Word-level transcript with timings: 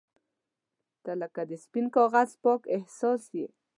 •ته 1.03 1.11
لکه 1.21 1.41
د 1.49 1.51
سپین 1.63 1.85
کاغذ 1.95 2.29
پاک 2.43 2.61
احساس 2.75 3.21
یې. 3.37 3.45